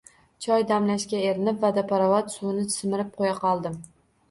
[0.45, 3.81] Choy damlashga erinib, vodoprovod suvini simirib qo`ya qoldim